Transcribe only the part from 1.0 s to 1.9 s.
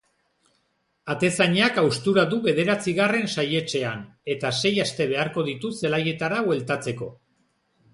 Atezainak